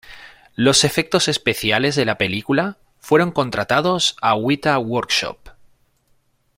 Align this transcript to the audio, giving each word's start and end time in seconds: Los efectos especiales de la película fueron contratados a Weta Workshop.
Los 0.55 0.83
efectos 0.83 1.27
especiales 1.27 1.95
de 1.95 2.05
la 2.05 2.17
película 2.17 2.79
fueron 2.97 3.31
contratados 3.31 4.15
a 4.19 4.33
Weta 4.33 4.79
Workshop. 4.79 5.49